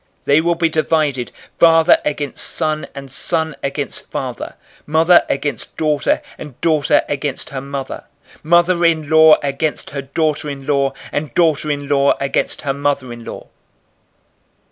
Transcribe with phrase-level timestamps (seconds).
[0.25, 4.55] 012:053 They will be divided, father against son, and son against father;
[4.87, 8.05] mother against daughter, and daughter against her mother;
[8.41, 13.13] mother in law against her daughter in law, and daughter in law against her mother
[13.13, 13.45] in law."